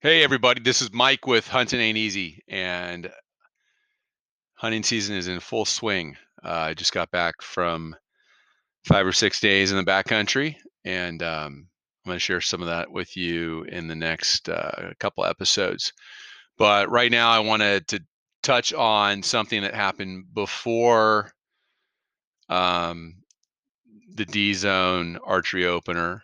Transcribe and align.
Hey 0.00 0.22
everybody, 0.22 0.60
this 0.60 0.80
is 0.80 0.92
Mike 0.92 1.26
with 1.26 1.48
Hunting 1.48 1.80
Ain't 1.80 1.98
Easy, 1.98 2.40
and 2.46 3.10
hunting 4.54 4.84
season 4.84 5.16
is 5.16 5.26
in 5.26 5.40
full 5.40 5.64
swing. 5.64 6.16
Uh, 6.40 6.68
I 6.70 6.74
just 6.74 6.92
got 6.92 7.10
back 7.10 7.42
from 7.42 7.96
five 8.84 9.04
or 9.04 9.10
six 9.10 9.40
days 9.40 9.72
in 9.72 9.76
the 9.76 9.82
backcountry, 9.82 10.54
and 10.84 11.20
um, 11.24 11.66
I'm 12.06 12.10
going 12.10 12.14
to 12.14 12.20
share 12.20 12.40
some 12.40 12.62
of 12.62 12.68
that 12.68 12.92
with 12.92 13.16
you 13.16 13.64
in 13.64 13.88
the 13.88 13.96
next 13.96 14.48
uh, 14.48 14.92
couple 15.00 15.24
episodes. 15.24 15.92
But 16.56 16.88
right 16.92 17.10
now, 17.10 17.30
I 17.30 17.40
wanted 17.40 17.88
to 17.88 18.00
touch 18.44 18.72
on 18.72 19.24
something 19.24 19.62
that 19.62 19.74
happened 19.74 20.26
before 20.32 21.32
um, 22.48 23.16
the 24.14 24.26
D 24.26 24.54
Zone 24.54 25.18
archery 25.24 25.66
opener 25.66 26.22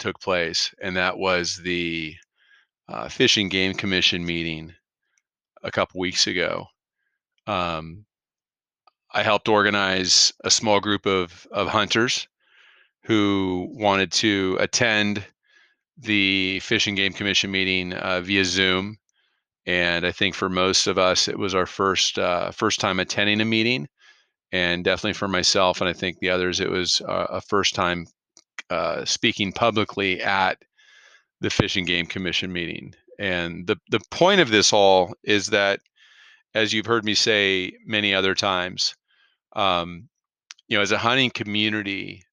took 0.00 0.18
place, 0.18 0.74
and 0.82 0.96
that 0.96 1.16
was 1.16 1.54
the 1.54 2.16
uh, 2.88 3.08
Fish 3.08 3.36
and 3.36 3.50
Game 3.50 3.74
Commission 3.74 4.24
meeting 4.24 4.72
a 5.62 5.70
couple 5.70 6.00
weeks 6.00 6.26
ago. 6.26 6.66
Um, 7.46 8.04
I 9.12 9.22
helped 9.22 9.48
organize 9.48 10.32
a 10.44 10.50
small 10.50 10.80
group 10.80 11.06
of, 11.06 11.46
of 11.52 11.68
hunters 11.68 12.28
who 13.04 13.68
wanted 13.72 14.12
to 14.12 14.56
attend 14.60 15.24
the 15.98 16.60
Fish 16.60 16.86
and 16.86 16.96
Game 16.96 17.12
Commission 17.12 17.50
meeting 17.50 17.92
uh, 17.92 18.20
via 18.20 18.44
Zoom. 18.44 18.98
And 19.66 20.06
I 20.06 20.12
think 20.12 20.34
for 20.34 20.48
most 20.48 20.86
of 20.86 20.98
us, 20.98 21.28
it 21.28 21.38
was 21.38 21.54
our 21.54 21.66
first 21.66 22.18
uh, 22.18 22.50
first 22.50 22.80
time 22.80 22.98
attending 22.98 23.40
a 23.40 23.44
meeting, 23.44 23.86
and 24.50 24.82
definitely 24.82 25.12
for 25.12 25.28
myself, 25.28 25.80
and 25.80 25.88
I 25.88 25.92
think 25.92 26.18
the 26.18 26.30
others, 26.30 26.58
it 26.58 26.68
was 26.70 27.00
uh, 27.02 27.26
a 27.30 27.40
first 27.40 27.74
time 27.74 28.06
uh, 28.70 29.04
speaking 29.04 29.52
publicly 29.52 30.20
at 30.20 30.58
the 31.42 31.50
Fish 31.50 31.76
and 31.76 31.86
Game 31.86 32.06
Commission 32.06 32.52
meeting. 32.52 32.94
And 33.18 33.66
the 33.66 33.76
the 33.90 34.00
point 34.10 34.40
of 34.40 34.50
this 34.50 34.72
all 34.72 35.12
is 35.22 35.48
that, 35.48 35.80
as 36.54 36.72
you've 36.72 36.86
heard 36.86 37.04
me 37.04 37.14
say 37.14 37.72
many 37.84 38.14
other 38.14 38.34
times, 38.34 38.94
um, 39.54 40.08
you 40.68 40.76
know, 40.76 40.82
as 40.82 40.92
a 40.92 40.98
hunting 40.98 41.30
community, 41.30 42.24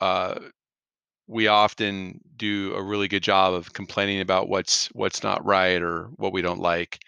uh, 0.00 0.36
we 1.26 1.48
often 1.48 2.20
do 2.36 2.74
a 2.74 2.82
really 2.82 3.08
good 3.08 3.22
job 3.22 3.54
of 3.54 3.72
complaining 3.72 4.20
about 4.20 4.48
what's 4.48 4.86
what's 4.88 5.22
not 5.22 5.44
right 5.44 5.82
or 5.82 6.08
what 6.16 6.32
we 6.32 6.42
don't 6.42 6.60
like. 6.60 7.00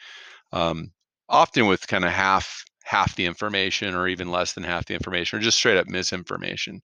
Um, 0.52 0.92
often 1.28 1.66
with 1.66 1.88
kind 1.88 2.04
of 2.04 2.10
half 2.10 2.64
half 2.84 3.16
the 3.16 3.26
information 3.26 3.94
or 3.94 4.08
even 4.08 4.30
less 4.30 4.52
than 4.52 4.62
half 4.62 4.86
the 4.86 4.94
information 4.94 5.38
or 5.38 5.42
just 5.42 5.58
straight 5.58 5.76
up 5.76 5.88
misinformation 5.88 6.80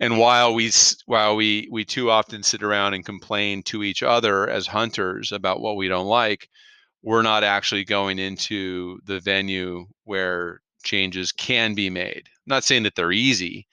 and 0.00 0.18
while 0.18 0.54
we 0.54 0.70
while 1.06 1.36
we 1.36 1.68
we 1.70 1.84
too 1.84 2.10
often 2.10 2.42
sit 2.42 2.62
around 2.62 2.94
and 2.94 3.04
complain 3.04 3.62
to 3.64 3.82
each 3.82 4.02
other 4.02 4.48
as 4.48 4.66
hunters 4.66 5.32
about 5.32 5.60
what 5.60 5.76
we 5.76 5.88
don't 5.88 6.06
like 6.06 6.48
we're 7.02 7.22
not 7.22 7.44
actually 7.44 7.84
going 7.84 8.18
into 8.18 8.98
the 9.04 9.20
venue 9.20 9.86
where 10.04 10.60
changes 10.82 11.30
can 11.30 11.74
be 11.74 11.88
made. 11.88 12.22
I'm 12.26 12.48
not 12.48 12.64
saying 12.64 12.82
that 12.82 12.96
they're 12.96 13.12
easy. 13.12 13.68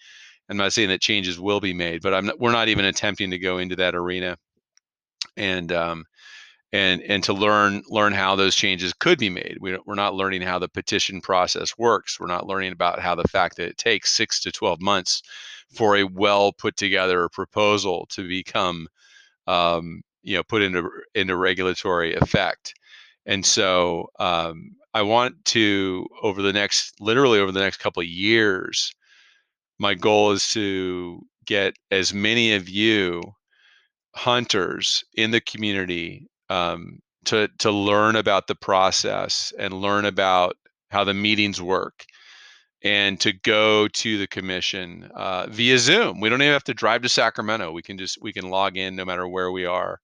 I'm 0.47 0.57
not 0.57 0.73
saying 0.73 0.89
that 0.89 1.01
changes 1.01 1.39
will 1.39 1.59
be 1.59 1.73
made 1.73 2.01
but 2.01 2.13
i'm 2.13 2.27
not, 2.27 2.39
we're 2.39 2.51
not 2.51 2.67
even 2.67 2.85
attempting 2.85 3.31
to 3.31 3.39
go 3.39 3.57
into 3.57 3.75
that 3.77 3.95
arena. 3.95 4.37
And 5.37 5.71
um, 5.71 6.05
and 6.73 7.01
and 7.03 7.23
to 7.23 7.33
learn 7.33 7.83
learn 7.87 8.13
how 8.13 8.35
those 8.35 8.55
changes 8.55 8.93
could 8.93 9.17
be 9.17 9.29
made. 9.29 9.57
We 9.61 9.77
we're 9.85 9.95
not 9.95 10.15
learning 10.15 10.41
how 10.41 10.59
the 10.59 10.67
petition 10.67 11.21
process 11.21 11.77
works. 11.77 12.19
We're 12.19 12.27
not 12.27 12.47
learning 12.47 12.73
about 12.73 12.99
how 12.99 13.15
the 13.15 13.27
fact 13.27 13.57
that 13.57 13.69
it 13.69 13.77
takes 13.77 14.15
six 14.15 14.41
to 14.41 14.51
twelve 14.51 14.81
months 14.81 15.21
for 15.73 15.95
a 15.95 16.03
well 16.03 16.51
put 16.51 16.75
together 16.77 17.29
proposal 17.29 18.07
to 18.11 18.27
become 18.27 18.87
um, 19.47 20.01
you 20.23 20.35
know 20.35 20.43
put 20.43 20.61
into 20.61 20.89
into 21.13 21.35
regulatory 21.35 22.15
effect. 22.15 22.73
And 23.25 23.45
so 23.45 24.07
um, 24.19 24.75
I 24.93 25.01
want 25.01 25.43
to 25.45 26.07
over 26.21 26.41
the 26.41 26.53
next 26.53 26.93
literally 26.99 27.39
over 27.39 27.51
the 27.51 27.59
next 27.59 27.77
couple 27.77 28.01
of 28.01 28.07
years, 28.07 28.91
my 29.79 29.93
goal 29.93 30.31
is 30.31 30.47
to 30.49 31.21
get 31.45 31.75
as 31.91 32.13
many 32.13 32.53
of 32.53 32.67
you 32.69 33.21
hunters 34.15 35.03
in 35.15 35.31
the 35.31 35.41
community 35.41 36.27
um, 36.49 36.99
to 37.25 37.47
to 37.59 37.71
learn 37.71 38.15
about 38.15 38.47
the 38.47 38.55
process 38.55 39.53
and 39.57 39.73
learn 39.73 40.05
about 40.05 40.57
how 40.91 41.03
the 41.03 41.13
meetings 41.13 41.61
work 41.61 42.05
and 42.83 43.19
to 43.19 43.33
go 43.33 43.87
to 43.87 44.17
the 44.17 44.27
commission 44.27 45.09
uh, 45.15 45.47
via 45.49 45.77
zoom. 45.77 46.19
We 46.19 46.29
don't 46.29 46.41
even 46.41 46.53
have 46.53 46.63
to 46.65 46.73
drive 46.73 47.01
to 47.01 47.09
sacramento. 47.09 47.71
We 47.71 47.81
can 47.81 47.97
just 47.97 48.21
we 48.21 48.33
can 48.33 48.49
log 48.49 48.77
in 48.77 48.95
no 48.95 49.05
matter 49.05 49.27
where 49.27 49.51
we 49.51 49.65
are 49.65 49.99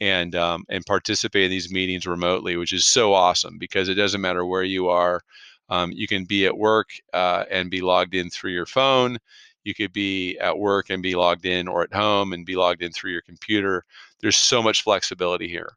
and 0.00 0.34
um, 0.34 0.64
and 0.68 0.84
participate 0.84 1.44
in 1.44 1.50
these 1.50 1.72
meetings 1.72 2.06
remotely 2.06 2.56
which 2.56 2.72
is 2.72 2.84
so 2.84 3.14
awesome 3.14 3.58
because 3.58 3.88
it 3.88 3.94
doesn't 3.94 4.20
matter 4.20 4.44
where 4.44 4.62
you 4.62 4.88
are 4.88 5.20
um, 5.68 5.90
you 5.92 6.06
can 6.06 6.24
be 6.24 6.46
at 6.46 6.56
work 6.56 6.88
uh, 7.12 7.44
and 7.50 7.70
be 7.70 7.80
logged 7.80 8.14
in 8.14 8.30
through 8.30 8.52
your 8.52 8.66
phone 8.66 9.18
you 9.66 9.74
could 9.74 9.92
be 9.92 10.38
at 10.38 10.58
work 10.58 10.90
and 10.90 11.02
be 11.02 11.14
logged 11.14 11.44
in 11.44 11.68
or 11.68 11.82
at 11.82 11.92
home 11.92 12.32
and 12.32 12.46
be 12.46 12.56
logged 12.56 12.82
in 12.82 12.92
through 12.92 13.10
your 13.10 13.22
computer. 13.22 13.84
There's 14.20 14.36
so 14.36 14.62
much 14.62 14.82
flexibility 14.82 15.48
here. 15.48 15.70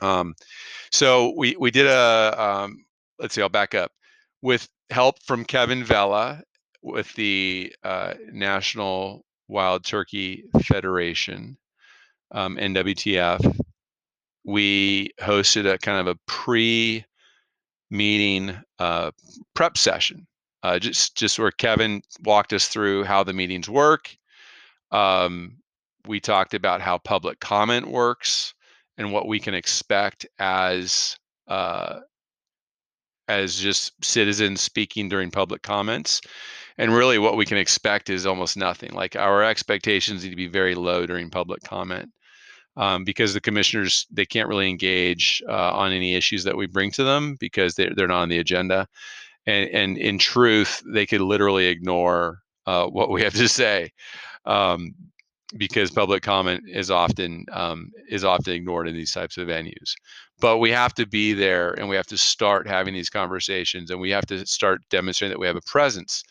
Um, 0.00 0.34
so 0.90 1.32
we 1.36 1.56
we 1.58 1.70
did 1.70 1.86
a 1.86 2.34
um, 2.36 2.84
let's 3.18 3.34
see 3.34 3.42
i'll 3.42 3.48
back 3.48 3.74
up. 3.74 3.92
With 4.42 4.68
help 4.90 5.22
from 5.22 5.44
kevin 5.44 5.82
vela 5.82 6.42
with 6.82 7.12
the 7.14 7.74
uh, 7.82 8.14
national 8.32 9.24
wild 9.48 9.84
turkey 9.84 10.44
federation 10.62 11.56
um, 12.30 12.56
nwtf 12.56 13.58
we 14.44 15.10
hosted 15.20 15.72
a 15.72 15.78
kind 15.78 15.98
of 15.98 16.14
a 16.14 16.18
pre 16.26 17.04
meeting 17.90 18.56
uh, 18.78 19.10
prep 19.54 19.76
session 19.76 20.26
uh, 20.66 20.78
just 20.78 21.16
just 21.16 21.38
where 21.38 21.50
kevin 21.50 22.02
walked 22.24 22.52
us 22.52 22.68
through 22.68 23.04
how 23.04 23.22
the 23.22 23.32
meetings 23.32 23.68
work 23.68 24.16
um, 24.90 25.56
we 26.06 26.20
talked 26.20 26.54
about 26.54 26.80
how 26.80 26.98
public 26.98 27.40
comment 27.40 27.86
works 27.86 28.54
and 28.98 29.12
what 29.12 29.28
we 29.28 29.40
can 29.40 29.54
expect 29.54 30.26
as 30.38 31.16
uh, 31.48 32.00
as 33.28 33.58
just 33.58 33.92
citizens 34.04 34.60
speaking 34.60 35.08
during 35.08 35.30
public 35.30 35.62
comments. 35.62 36.20
And 36.78 36.94
really, 36.94 37.18
what 37.18 37.36
we 37.36 37.44
can 37.44 37.58
expect 37.58 38.10
is 38.10 38.26
almost 38.26 38.56
nothing. 38.56 38.92
Like 38.92 39.16
our 39.16 39.42
expectations 39.42 40.22
need 40.22 40.30
to 40.30 40.36
be 40.36 40.46
very 40.46 40.74
low 40.74 41.06
during 41.06 41.30
public 41.30 41.62
comment. 41.62 42.10
Um, 42.78 43.04
because 43.04 43.32
the 43.32 43.40
commissioners 43.40 44.06
they 44.10 44.26
can't 44.26 44.50
really 44.50 44.68
engage 44.68 45.42
uh, 45.48 45.72
on 45.72 45.92
any 45.92 46.14
issues 46.14 46.44
that 46.44 46.58
we 46.58 46.66
bring 46.66 46.90
to 46.90 47.04
them 47.04 47.38
because 47.40 47.74
they're, 47.74 47.94
they're 47.96 48.06
not 48.06 48.20
on 48.20 48.28
the 48.28 48.38
agenda 48.38 48.86
and, 49.46 49.68
and 49.70 49.98
in 49.98 50.18
truth 50.18 50.82
they 50.86 51.06
could 51.06 51.20
literally 51.20 51.66
ignore 51.66 52.38
uh, 52.66 52.86
what 52.86 53.10
we 53.10 53.22
have 53.22 53.34
to 53.34 53.48
say 53.48 53.90
um, 54.44 54.94
because 55.56 55.90
public 55.90 56.22
comment 56.22 56.64
is 56.66 56.90
often 56.90 57.46
um, 57.52 57.90
is 58.08 58.24
often 58.24 58.52
ignored 58.52 58.88
in 58.88 58.94
these 58.94 59.12
types 59.12 59.36
of 59.36 59.48
venues. 59.48 59.94
But 60.40 60.58
we 60.58 60.70
have 60.70 60.92
to 60.94 61.06
be 61.06 61.32
there, 61.32 61.72
and 61.72 61.88
we 61.88 61.96
have 61.96 62.06
to 62.08 62.18
start 62.18 62.66
having 62.66 62.94
these 62.94 63.10
conversations, 63.10 63.90
and 63.90 64.00
we 64.00 64.10
have 64.10 64.26
to 64.26 64.44
start 64.46 64.82
demonstrating 64.90 65.32
that 65.32 65.40
we 65.40 65.46
have 65.46 65.56
a 65.56 65.62
presence. 65.62 66.22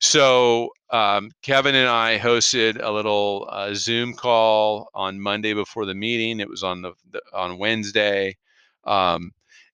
So 0.00 0.70
um, 0.90 1.30
Kevin 1.42 1.74
and 1.74 1.88
I 1.88 2.18
hosted 2.18 2.80
a 2.82 2.90
little 2.90 3.48
uh, 3.50 3.74
Zoom 3.74 4.14
call 4.14 4.88
on 4.94 5.20
Monday 5.20 5.52
before 5.52 5.86
the 5.86 5.94
meeting. 5.94 6.40
It 6.40 6.48
was 6.48 6.62
on 6.62 6.82
the, 6.82 6.92
the 7.10 7.20
on 7.32 7.58
Wednesday, 7.58 8.36
um, 8.84 9.32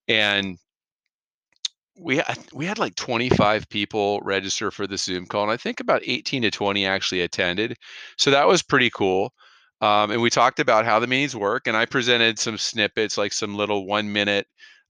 and 0.09 0.59
we 2.01 2.23
we 2.53 2.67
had 2.67 2.79
like 2.79 2.95
25 2.97 3.69
people 3.69 4.21
register 4.23 4.71
for 4.71 4.87
the 4.87 4.97
Zoom 4.97 5.27
call, 5.27 5.43
and 5.43 5.53
I 5.53 5.57
think 5.57 5.81
about 5.81 6.03
18 6.05 6.43
to 6.43 6.51
20 6.51 6.87
actually 6.87 7.21
attended. 7.21 7.77
So 8.17 8.31
that 8.31 8.49
was 8.49 8.63
pretty 8.63 8.91
cool. 8.91 9.33
Um, 9.83 10.11
and 10.11 10.21
we 10.21 10.31
talked 10.31 10.61
about 10.61 10.85
how 10.85 10.99
the 10.99 11.07
meetings 11.07 11.37
work, 11.37 11.67
and 11.67 11.77
I 11.77 11.87
presented 11.87 12.39
some 12.39 12.59
snippets, 12.59 13.17
like 13.17 13.33
some 13.33 13.55
little 13.55 13.87
one 13.87 14.13
minute 14.13 14.47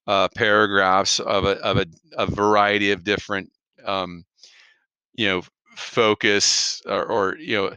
uh, 0.06 0.28
paragraphs 0.36 1.20
of 1.20 1.44
a, 1.44 1.52
of 1.58 1.78
a, 1.78 1.86
a 2.16 2.26
variety 2.26 2.90
of 2.90 3.04
different, 3.04 3.50
um, 3.84 4.24
you 5.14 5.26
know, 5.26 5.42
focus 5.76 6.82
or, 6.86 7.04
or, 7.04 7.36
you 7.38 7.56
know, 7.56 7.76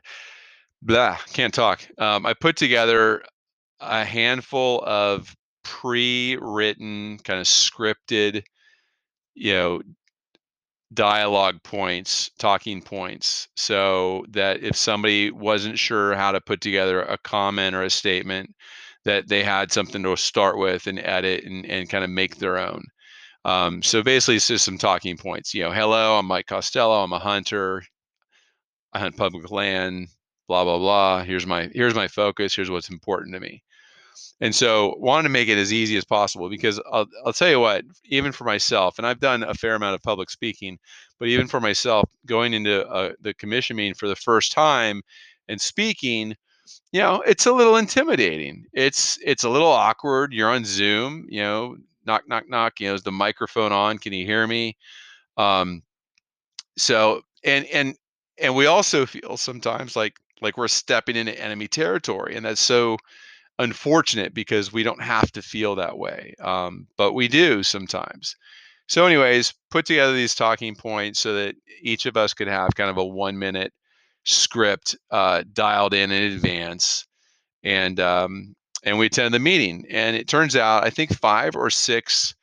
blah, 0.81 1.17
can't 1.33 1.53
talk. 1.53 1.87
Um, 1.99 2.25
I 2.25 2.33
put 2.33 2.55
together 2.57 3.23
a 3.79 4.03
handful 4.03 4.83
of 4.85 5.35
pre 5.63 6.37
written, 6.41 7.19
kind 7.19 7.39
of 7.39 7.45
scripted 7.45 8.43
you 9.35 9.53
know 9.53 9.81
dialogue 10.93 11.61
points 11.63 12.29
talking 12.37 12.81
points 12.81 13.47
so 13.55 14.25
that 14.29 14.61
if 14.61 14.75
somebody 14.75 15.31
wasn't 15.31 15.79
sure 15.79 16.13
how 16.15 16.31
to 16.31 16.41
put 16.41 16.61
together 16.61 17.01
a 17.01 17.17
comment 17.19 17.75
or 17.75 17.83
a 17.83 17.89
statement 17.89 18.53
that 19.05 19.27
they 19.27 19.43
had 19.43 19.71
something 19.71 20.03
to 20.03 20.15
start 20.15 20.57
with 20.57 20.87
and 20.87 20.99
edit 20.99 21.43
and, 21.45 21.65
and 21.65 21.89
kind 21.89 22.03
of 22.03 22.09
make 22.09 22.37
their 22.37 22.57
own. 22.57 22.83
Um, 23.45 23.81
so 23.81 24.03
basically 24.03 24.35
it's 24.37 24.47
just 24.47 24.65
some 24.65 24.77
talking 24.77 25.17
points 25.17 25.53
you 25.53 25.63
know 25.63 25.71
hello 25.71 26.17
i'm 26.17 26.27
mike 26.27 26.47
costello 26.47 27.03
i'm 27.03 27.11
a 27.13 27.19
hunter. 27.19 27.83
I 28.93 28.99
hunt 28.99 29.17
public 29.17 29.51
land 29.51 30.07
blah 30.47 30.63
blah 30.63 30.77
blah. 30.77 31.23
Here's 31.23 31.45
my 31.47 31.69
here's 31.73 31.95
my 31.95 32.07
focus. 32.07 32.55
Here's 32.55 32.69
what's 32.69 32.89
important 32.89 33.33
to 33.33 33.39
me 33.39 33.63
And 34.41 34.53
so 34.53 34.95
wanted 34.97 35.23
to 35.23 35.29
make 35.29 35.47
it 35.47 35.57
as 35.57 35.71
easy 35.71 35.97
as 35.97 36.05
possible 36.05 36.49
because 36.49 36.79
I'll, 36.91 37.07
I'll 37.25 37.33
tell 37.33 37.49
you 37.49 37.59
what, 37.59 37.85
even 38.05 38.31
for 38.31 38.43
myself, 38.43 38.97
and 38.97 39.07
I've 39.07 39.19
done 39.19 39.43
a 39.43 39.53
fair 39.53 39.75
amount 39.75 39.95
of 39.95 40.01
public 40.01 40.29
speaking, 40.29 40.77
but 41.19 41.27
even 41.27 41.47
for 41.47 41.61
myself, 41.61 42.09
going 42.25 42.53
into 42.53 42.85
uh, 42.87 43.13
the 43.21 43.33
commission 43.33 43.75
meeting 43.77 43.93
for 43.93 44.07
the 44.07 44.15
first 44.15 44.51
time 44.51 45.01
and 45.47 45.59
speaking, 45.61 46.35
you 46.91 46.99
know, 47.01 47.21
it's 47.25 47.45
a 47.45 47.51
little 47.51 47.77
intimidating. 47.77 48.65
It's 48.73 49.17
it's 49.23 49.43
a 49.43 49.49
little 49.49 49.71
awkward. 49.71 50.33
You're 50.33 50.49
on 50.49 50.65
Zoom, 50.65 51.25
you 51.29 51.41
know, 51.41 51.77
knock 52.05 52.23
knock 52.27 52.49
knock. 52.49 52.79
You 52.79 52.89
know, 52.89 52.93
is 52.93 53.03
the 53.03 53.11
microphone 53.11 53.71
on? 53.71 53.97
Can 53.97 54.13
you 54.13 54.25
hear 54.25 54.47
me? 54.47 54.77
Um, 55.37 55.83
so 56.77 57.21
and 57.43 57.65
and 57.67 57.95
and 58.41 58.55
we 58.55 58.65
also 58.65 59.05
feel 59.05 59.37
sometimes 59.37 59.95
like 59.95 60.15
like 60.41 60.57
we're 60.57 60.67
stepping 60.67 61.15
into 61.15 61.39
enemy 61.39 61.67
territory, 61.67 62.35
and 62.35 62.45
that's 62.45 62.61
so 62.61 62.97
unfortunate 63.59 64.33
because 64.33 64.73
we 64.73 64.83
don't 64.83 65.01
have 65.01 65.31
to 65.33 65.41
feel 65.41 65.75
that 65.75 65.97
way, 65.97 66.33
um, 66.41 66.87
but 66.97 67.13
we 67.13 67.27
do 67.27 67.63
sometimes. 67.63 68.35
So, 68.87 69.05
anyways, 69.05 69.53
put 69.71 69.85
together 69.85 70.13
these 70.13 70.35
talking 70.35 70.75
points 70.75 71.19
so 71.19 71.33
that 71.35 71.55
each 71.81 72.05
of 72.05 72.17
us 72.17 72.33
could 72.33 72.47
have 72.47 72.75
kind 72.75 72.89
of 72.89 72.97
a 72.97 73.05
one 73.05 73.37
minute 73.37 73.73
script 74.25 74.95
uh, 75.11 75.43
dialed 75.53 75.93
in 75.93 76.11
in 76.11 76.33
advance, 76.33 77.05
and 77.63 77.99
um, 77.99 78.55
and 78.83 78.97
we 78.97 79.05
attend 79.05 79.33
the 79.33 79.39
meeting. 79.39 79.85
And 79.89 80.15
it 80.15 80.27
turns 80.27 80.55
out, 80.55 80.83
I 80.83 80.89
think 80.89 81.17
five 81.17 81.55
or 81.55 81.69
six 81.69 82.35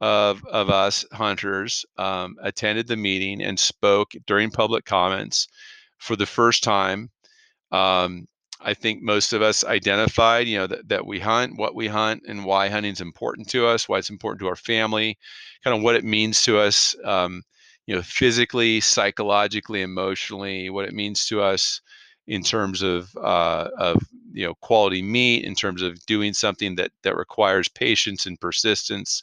of 0.00 0.44
of 0.46 0.68
us 0.68 1.04
hunters 1.12 1.86
um, 1.96 2.36
attended 2.42 2.86
the 2.86 2.96
meeting 2.96 3.42
and 3.42 3.58
spoke 3.58 4.12
during 4.26 4.50
public 4.50 4.84
comments 4.84 5.48
for 5.98 6.16
the 6.16 6.26
first 6.26 6.62
time. 6.62 7.10
Um, 7.72 8.26
I 8.60 8.74
think 8.74 9.02
most 9.02 9.32
of 9.32 9.42
us 9.42 9.64
identified, 9.64 10.46
you 10.46 10.58
know, 10.58 10.66
that, 10.66 10.88
that 10.88 11.06
we 11.06 11.20
hunt, 11.20 11.58
what 11.58 11.74
we 11.74 11.88
hunt, 11.88 12.22
and 12.26 12.44
why 12.44 12.68
hunting 12.68 12.92
is 12.92 13.00
important 13.00 13.48
to 13.50 13.66
us, 13.66 13.88
why 13.88 13.98
it's 13.98 14.10
important 14.10 14.40
to 14.40 14.48
our 14.48 14.56
family, 14.56 15.18
kind 15.62 15.76
of 15.76 15.82
what 15.82 15.96
it 15.96 16.04
means 16.04 16.42
to 16.42 16.58
us, 16.58 16.94
um, 17.04 17.42
you 17.86 17.94
know, 17.94 18.02
physically, 18.02 18.80
psychologically, 18.80 19.82
emotionally, 19.82 20.70
what 20.70 20.86
it 20.86 20.94
means 20.94 21.26
to 21.26 21.42
us 21.42 21.80
in 22.26 22.42
terms 22.42 22.82
of 22.82 23.14
uh, 23.16 23.68
of 23.78 24.02
you 24.32 24.44
know 24.46 24.54
quality 24.60 25.02
meat, 25.02 25.44
in 25.44 25.54
terms 25.54 25.82
of 25.82 26.04
doing 26.06 26.32
something 26.32 26.74
that 26.76 26.90
that 27.02 27.16
requires 27.16 27.68
patience 27.68 28.26
and 28.26 28.40
persistence. 28.40 29.22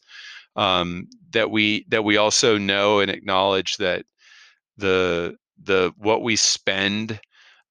Um, 0.56 1.08
that 1.32 1.50
we 1.50 1.86
that 1.90 2.04
we 2.04 2.18
also 2.18 2.58
know 2.58 3.00
and 3.00 3.10
acknowledge 3.10 3.78
that 3.78 4.06
the 4.78 5.36
the 5.64 5.92
what 5.98 6.22
we 6.22 6.36
spend 6.36 7.20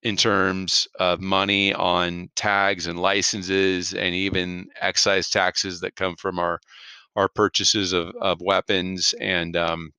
in 0.03 0.17
terms 0.17 0.89
of 0.99 1.21
money 1.21 1.73
on 1.75 2.29
tags 2.35 2.87
and 2.87 2.99
licenses 2.99 3.95
and 3.95 4.15
even 4.15 4.69
excise 4.81 5.31
taxes 5.31 5.81
that 5.81 5.97
come 5.97 6.17
from 6.17 6.39
our 6.39 6.61
our 7.15 7.29
purchases 7.29 7.93
of, 7.93 8.15
of 8.21 8.41
weapons 8.41 9.15
and 9.21 9.57
um, 9.57 9.93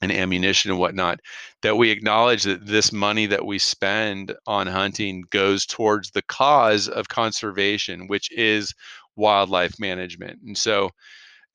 and 0.00 0.12
ammunition 0.12 0.70
and 0.70 0.78
whatnot 0.78 1.20
that 1.62 1.76
we 1.76 1.90
acknowledge 1.90 2.44
that 2.44 2.66
this 2.66 2.92
money 2.92 3.26
that 3.26 3.44
we 3.44 3.58
spend 3.58 4.34
on 4.46 4.66
hunting 4.66 5.24
goes 5.30 5.66
towards 5.66 6.10
the 6.10 6.22
cause 6.22 6.88
of 6.88 7.08
conservation 7.08 8.06
which 8.06 8.30
is 8.32 8.74
wildlife 9.16 9.78
management. 9.80 10.40
And 10.46 10.56
so 10.56 10.90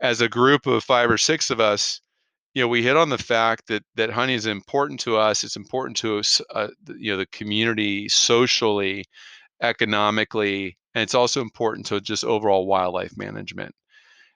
as 0.01 0.19
a 0.22 0.28
group 0.28 0.68
of 0.68 0.84
five 0.84 1.10
or 1.10 1.18
six 1.18 1.50
of 1.50 1.60
us 1.60 2.01
you 2.53 2.61
know, 2.61 2.67
we 2.67 2.83
hit 2.83 2.95
on 2.95 3.09
the 3.09 3.17
fact 3.17 3.67
that 3.67 3.83
that 3.95 4.11
hunting 4.11 4.35
is 4.35 4.45
important 4.45 5.00
to 5.01 5.17
us. 5.17 5.44
It's 5.44 5.55
important 5.55 5.97
to 5.97 6.19
us, 6.19 6.41
uh, 6.53 6.67
you 6.97 7.11
know, 7.11 7.17
the 7.17 7.25
community 7.27 8.07
socially, 8.09 9.05
economically, 9.61 10.77
and 10.94 11.01
it's 11.01 11.15
also 11.15 11.41
important 11.41 11.85
to 11.88 12.00
just 12.00 12.23
overall 12.23 12.67
wildlife 12.67 13.17
management. 13.17 13.73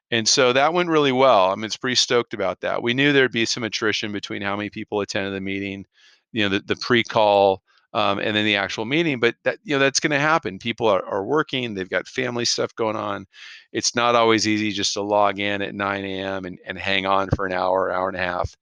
And 0.10 0.28
so 0.28 0.54
that 0.54 0.74
went 0.74 0.90
really 0.90 1.12
well. 1.12 1.52
I 1.52 1.56
mean, 1.56 1.66
it's 1.66 1.78
pretty 1.78 1.96
stoked 1.96 2.34
about 2.34 2.62
that. 2.62 2.82
We 2.82 2.94
knew 2.94 3.12
there'd 3.12 3.32
be 3.32 3.46
some 3.46 3.64
attrition 3.64 4.12
between 4.12 4.42
how 4.42 4.56
many 4.56 4.70
people 4.70 5.02
attended 5.02 5.34
the 5.34 5.42
meeting, 5.42 5.86
you 6.32 6.44
know, 6.44 6.50
the, 6.50 6.60
the 6.66 6.78
pre-call 6.78 7.62
um, 7.94 8.20
and 8.20 8.36
then 8.36 8.46
the 8.46 8.58
actual 8.58 8.86
meeting. 8.86 9.20
But 9.20 9.36
that 9.44 9.60
you 9.64 9.76
know 9.76 9.80
that's 9.80 10.00
going 10.00 10.12
to 10.12 10.20
happen. 10.20 10.60
People 10.60 10.88
are, 10.88 11.06
are 11.06 11.26
working. 11.26 11.74
They've 11.74 11.90
got 11.90 12.08
family 12.08 12.46
stuff 12.46 12.76
going 12.76 12.96
on. 12.96 13.26
It's 13.72 13.96
not 13.96 14.16
always 14.16 14.48
easy 14.48 14.72
just 14.72 14.94
to 14.94 15.02
log 15.02 15.40
in 15.40 15.62
at 15.62 15.76
9 15.76 16.06
a.m. 16.06 16.46
and, 16.46 16.60
and 16.66 16.78
hang 16.78 17.06
on 17.06 17.30
for 17.36 17.46
an 17.46 17.54
hour, 17.54 17.92
hour 17.92 18.08
and 18.08 18.18
a 18.18 18.22
half 18.22 18.56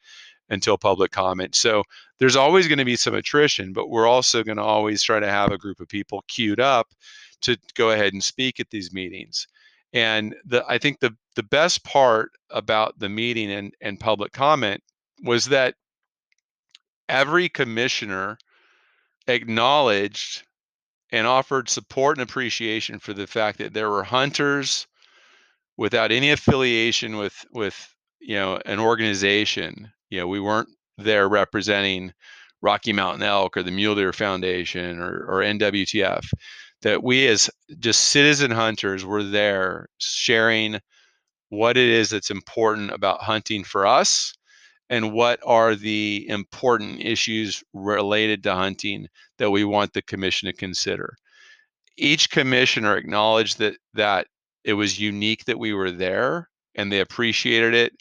until 0.49 0.77
public 0.77 1.11
comment. 1.11 1.55
So 1.55 1.83
there's 2.19 2.35
always 2.35 2.67
going 2.67 2.79
to 2.79 2.85
be 2.85 2.95
some 2.95 3.15
attrition, 3.15 3.73
but 3.73 3.89
we're 3.89 4.07
also 4.07 4.43
going 4.43 4.57
to 4.57 4.63
always 4.63 5.01
try 5.01 5.19
to 5.19 5.29
have 5.29 5.51
a 5.51 5.57
group 5.57 5.79
of 5.79 5.87
people 5.87 6.23
queued 6.27 6.59
up 6.59 6.87
to 7.41 7.57
go 7.75 7.91
ahead 7.91 8.13
and 8.13 8.23
speak 8.23 8.59
at 8.59 8.69
these 8.69 8.93
meetings. 8.93 9.47
And 9.93 10.35
the, 10.45 10.63
I 10.67 10.77
think 10.77 10.99
the 10.99 11.15
the 11.35 11.43
best 11.43 11.83
part 11.83 12.31
about 12.49 12.97
the 12.99 13.09
meeting 13.09 13.51
and, 13.51 13.73
and 13.81 13.99
public 13.99 14.31
comment 14.31 14.81
was 15.23 15.45
that 15.45 15.75
every 17.09 17.49
commissioner 17.49 18.37
acknowledged 19.27 20.43
and 21.11 21.27
offered 21.27 21.69
support 21.69 22.17
and 22.17 22.27
appreciation 22.29 22.99
for 22.99 23.13
the 23.13 23.27
fact 23.27 23.57
that 23.59 23.73
there 23.73 23.89
were 23.89 24.03
hunters 24.03 24.87
without 25.77 26.11
any 26.11 26.31
affiliation 26.31 27.17
with 27.17 27.45
with 27.51 27.93
you 28.19 28.35
know 28.35 28.59
an 28.65 28.79
organization. 28.79 29.91
You 30.09 30.21
know 30.21 30.27
we 30.27 30.39
weren't 30.39 30.69
there 30.97 31.27
representing 31.27 32.13
rocky 32.61 32.93
mountain 32.93 33.23
elk 33.23 33.57
or 33.57 33.63
the 33.63 33.71
mule 33.71 33.95
deer 33.95 34.13
foundation 34.13 34.99
or, 34.99 35.25
or 35.27 35.41
nwtf 35.41 36.25
that 36.81 37.03
we 37.03 37.27
as 37.27 37.49
just 37.79 38.05
citizen 38.05 38.51
hunters 38.51 39.05
were 39.05 39.23
there 39.23 39.87
sharing 39.97 40.79
what 41.49 41.77
it 41.77 41.87
is 41.87 42.09
that's 42.09 42.31
important 42.31 42.91
about 42.91 43.21
hunting 43.21 43.63
for 43.63 43.85
us 43.85 44.33
and 44.89 45.13
what 45.13 45.39
are 45.45 45.75
the 45.75 46.25
important 46.29 47.01
issues 47.01 47.63
related 47.73 48.43
to 48.43 48.53
hunting 48.53 49.07
that 49.37 49.51
we 49.51 49.63
want 49.63 49.93
the 49.93 50.01
commission 50.01 50.47
to 50.47 50.53
consider. 50.53 51.15
Each 51.97 52.29
commissioner 52.29 52.95
acknowledged 52.97 53.59
that 53.59 53.77
that 53.93 54.27
it 54.63 54.73
was 54.73 54.99
unique 54.99 55.45
that 55.45 55.59
we 55.59 55.73
were 55.73 55.91
there, 55.91 56.49
and 56.75 56.91
they 56.91 56.99
appreciated 56.99 57.73
it, 57.73 57.93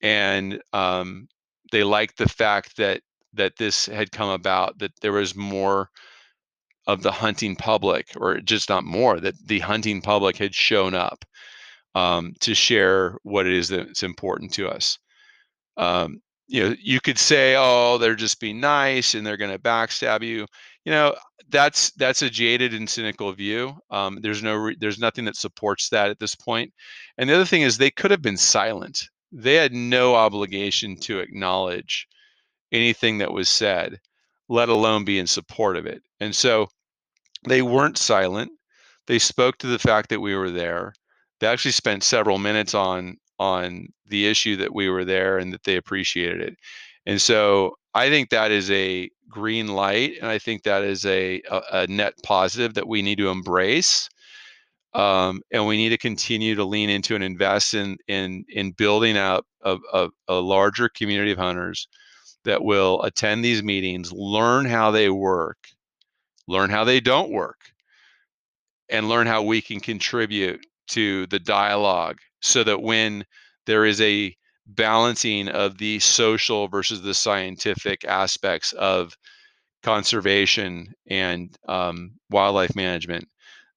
and 0.00 0.60
um, 0.72 1.28
they 1.72 1.84
liked 1.84 2.18
the 2.18 2.28
fact 2.28 2.76
that 2.78 3.02
that 3.34 3.56
this 3.58 3.86
had 3.86 4.10
come 4.12 4.30
about, 4.30 4.78
that 4.78 4.92
there 5.02 5.12
was 5.12 5.36
more 5.36 5.90
of 6.86 7.02
the 7.02 7.12
hunting 7.12 7.56
public, 7.56 8.06
or 8.16 8.40
just 8.40 8.68
not 8.68 8.84
more, 8.84 9.20
that 9.20 9.34
the 9.46 9.58
hunting 9.58 10.00
public 10.00 10.36
had 10.36 10.54
shown 10.54 10.94
up 10.94 11.24
um, 11.94 12.32
to 12.40 12.54
share 12.54 13.16
what 13.24 13.46
it 13.46 13.52
is 13.52 13.68
that's 13.68 14.02
important 14.02 14.52
to 14.54 14.68
us 14.68 14.98
um, 15.76 16.20
you 16.48 16.68
know 16.68 16.76
you 16.80 17.00
could 17.00 17.18
say 17.18 17.54
oh 17.56 17.98
they're 17.98 18.14
just 18.14 18.40
being 18.40 18.60
nice 18.60 19.14
and 19.14 19.26
they're 19.26 19.36
going 19.36 19.50
to 19.50 19.58
backstab 19.58 20.22
you. 20.22 20.46
You 20.84 20.92
know 20.92 21.16
that's 21.48 21.90
that's 21.92 22.22
a 22.22 22.30
jaded 22.30 22.74
and 22.74 22.88
cynical 22.88 23.32
view 23.32 23.76
um, 23.90 24.18
there's 24.20 24.42
no 24.42 24.54
re- 24.54 24.76
there's 24.80 24.98
nothing 24.98 25.24
that 25.24 25.36
supports 25.36 25.88
that 25.90 26.10
at 26.10 26.18
this 26.18 26.34
point 26.34 26.72
and 27.18 27.28
the 27.28 27.34
other 27.34 27.44
thing 27.44 27.62
is 27.62 27.78
they 27.78 27.90
could 27.90 28.10
have 28.10 28.22
been 28.22 28.36
silent 28.36 29.08
they 29.32 29.54
had 29.54 29.72
no 29.72 30.14
obligation 30.14 30.96
to 30.96 31.20
acknowledge 31.20 32.06
anything 32.72 33.18
that 33.18 33.32
was 33.32 33.48
said 33.48 33.98
let 34.48 34.68
alone 34.68 35.04
be 35.04 35.18
in 35.18 35.26
support 35.26 35.76
of 35.76 35.86
it 35.86 36.02
and 36.20 36.34
so 36.34 36.66
they 37.46 37.62
weren't 37.62 37.98
silent 37.98 38.50
they 39.06 39.18
spoke 39.18 39.56
to 39.58 39.68
the 39.68 39.78
fact 39.78 40.08
that 40.08 40.20
we 40.20 40.34
were 40.34 40.50
there 40.50 40.92
they 41.38 41.46
actually 41.46 41.72
spent 41.72 42.02
several 42.02 42.38
minutes 42.38 42.74
on 42.74 43.16
on 43.38 43.88
the 44.06 44.26
issue 44.26 44.56
that 44.56 44.74
we 44.74 44.88
were 44.88 45.04
there 45.04 45.38
and 45.38 45.52
that 45.52 45.64
they 45.64 45.76
appreciated 45.76 46.40
it. 46.40 46.56
And 47.06 47.20
so 47.20 47.76
I 47.94 48.08
think 48.10 48.30
that 48.30 48.50
is 48.50 48.70
a 48.70 49.10
green 49.28 49.68
light, 49.68 50.14
and 50.20 50.30
I 50.30 50.38
think 50.38 50.62
that 50.62 50.82
is 50.82 51.04
a, 51.04 51.42
a, 51.50 51.62
a 51.72 51.86
net 51.86 52.14
positive 52.22 52.74
that 52.74 52.88
we 52.88 53.02
need 53.02 53.18
to 53.18 53.28
embrace. 53.28 54.08
Um, 54.94 55.42
and 55.50 55.66
we 55.66 55.76
need 55.76 55.90
to 55.90 55.98
continue 55.98 56.54
to 56.54 56.64
lean 56.64 56.88
into 56.88 57.14
and 57.14 57.22
invest 57.22 57.74
in 57.74 57.98
in 58.08 58.46
in 58.48 58.70
building 58.70 59.18
out 59.18 59.44
a, 59.62 59.76
a, 59.92 60.08
a 60.28 60.34
larger 60.34 60.88
community 60.88 61.32
of 61.32 61.38
hunters 61.38 61.86
that 62.44 62.64
will 62.64 63.02
attend 63.02 63.44
these 63.44 63.62
meetings, 63.62 64.10
learn 64.12 64.64
how 64.64 64.90
they 64.90 65.10
work, 65.10 65.58
learn 66.48 66.70
how 66.70 66.84
they 66.84 67.00
don't 67.00 67.30
work, 67.30 67.72
and 68.88 69.08
learn 69.08 69.26
how 69.26 69.42
we 69.42 69.60
can 69.60 69.80
contribute 69.80 70.64
to 70.88 71.26
the 71.26 71.38
dialogue 71.38 72.18
so 72.40 72.64
that 72.64 72.82
when 72.82 73.24
there 73.66 73.84
is 73.84 74.00
a 74.00 74.34
balancing 74.66 75.48
of 75.48 75.78
the 75.78 75.98
social 76.00 76.68
versus 76.68 77.02
the 77.02 77.14
scientific 77.14 78.04
aspects 78.04 78.72
of 78.72 79.16
conservation 79.82 80.92
and 81.08 81.56
um, 81.68 82.12
wildlife 82.30 82.74
management 82.74 83.28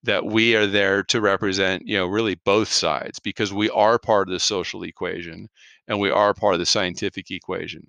that 0.02 0.24
we 0.24 0.56
are 0.56 0.66
there 0.66 1.02
to 1.04 1.20
represent 1.20 1.82
you 1.86 1.96
know 1.96 2.06
really 2.06 2.34
both 2.44 2.68
sides 2.68 3.18
because 3.18 3.52
we 3.52 3.70
are 3.70 3.98
part 3.98 4.28
of 4.28 4.32
the 4.32 4.40
social 4.40 4.82
equation 4.82 5.48
and 5.86 6.00
we 6.00 6.10
are 6.10 6.34
part 6.34 6.54
of 6.54 6.60
the 6.60 6.66
scientific 6.66 7.30
equation. 7.30 7.82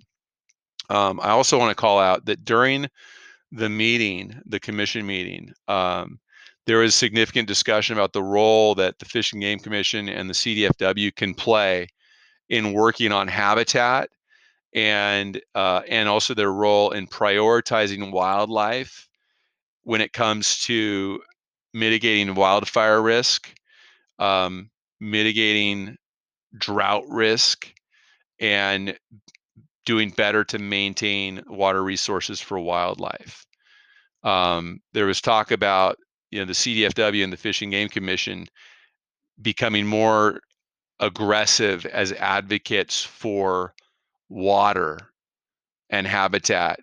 Um, 0.90 1.20
i 1.20 1.30
also 1.30 1.58
want 1.58 1.70
to 1.70 1.80
call 1.80 1.98
out 1.98 2.26
that 2.26 2.44
during 2.44 2.88
the 3.50 3.68
meeting 3.68 4.40
the 4.46 4.60
commission 4.60 5.06
meeting 5.06 5.52
um, 5.68 6.18
there 6.66 6.78
was 6.78 6.94
significant 6.94 7.48
discussion 7.48 7.96
about 7.96 8.12
the 8.12 8.22
role 8.22 8.74
that 8.76 8.98
the 8.98 9.04
Fish 9.04 9.32
and 9.32 9.42
Game 9.42 9.58
Commission 9.58 10.08
and 10.08 10.28
the 10.28 10.34
CDFW 10.34 11.14
can 11.14 11.34
play 11.34 11.88
in 12.48 12.72
working 12.72 13.12
on 13.12 13.28
habitat 13.28 14.10
and 14.74 15.40
uh, 15.54 15.82
and 15.88 16.08
also 16.08 16.34
their 16.34 16.52
role 16.52 16.90
in 16.90 17.06
prioritizing 17.06 18.12
wildlife 18.12 19.08
when 19.82 20.00
it 20.00 20.12
comes 20.12 20.58
to 20.60 21.20
mitigating 21.74 22.34
wildfire 22.34 23.02
risk, 23.02 23.52
um, 24.18 24.70
mitigating 25.00 25.96
drought 26.56 27.04
risk, 27.08 27.72
and 28.38 28.96
doing 29.84 30.10
better 30.10 30.44
to 30.44 30.58
maintain 30.58 31.42
water 31.48 31.82
resources 31.82 32.40
for 32.40 32.58
wildlife. 32.58 33.44
Um, 34.22 34.80
there 34.92 35.06
was 35.06 35.20
talk 35.20 35.50
about 35.50 35.96
you 36.32 36.40
know 36.40 36.46
the 36.46 36.52
CDFW 36.54 37.22
and 37.22 37.32
the 37.32 37.36
Fish 37.36 37.62
and 37.62 37.70
Game 37.70 37.88
Commission 37.88 38.48
becoming 39.40 39.86
more 39.86 40.40
aggressive 40.98 41.84
as 41.86 42.12
advocates 42.12 43.04
for 43.04 43.74
water 44.28 44.98
and 45.90 46.06
habitat 46.06 46.80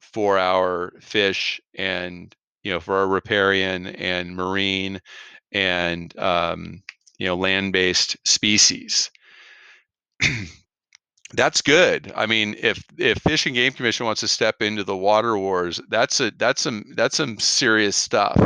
for 0.00 0.38
our 0.38 0.92
fish 1.00 1.60
and 1.76 2.34
you 2.62 2.70
know 2.70 2.80
for 2.80 2.96
our 2.96 3.08
riparian 3.08 3.86
and 3.86 4.36
marine 4.36 5.00
and 5.52 6.16
um, 6.18 6.82
you 7.18 7.26
know 7.26 7.36
land-based 7.36 8.16
species. 8.26 9.10
That's 11.32 11.62
good. 11.62 12.12
I 12.16 12.26
mean 12.26 12.56
if 12.58 12.84
if 12.98 13.18
fish 13.18 13.46
and 13.46 13.54
game 13.54 13.72
commission 13.72 14.04
wants 14.04 14.20
to 14.20 14.28
step 14.28 14.60
into 14.60 14.82
the 14.84 14.96
water 14.96 15.38
wars 15.38 15.80
that's 15.88 16.18
a 16.20 16.32
that's 16.32 16.60
some 16.60 16.84
that's 16.96 17.16
some 17.16 17.38
serious 17.38 17.94
stuff 17.94 18.36